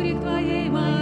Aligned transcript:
крик 0.00 0.18
твоей 0.18 0.70
моей. 0.70 0.99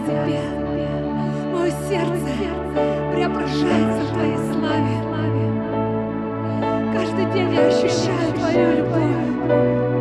тебе. 0.00 0.40
Мое 1.52 1.70
сердце 1.88 2.32
преображается 3.14 4.02
в 4.02 4.12
Твоей 4.12 4.36
славе. 4.36 4.96
Каждый 6.92 7.26
день 7.32 7.54
я 7.54 7.66
ощущаю 7.66 8.32
Твою 8.34 8.76
любовь. 8.78 9.93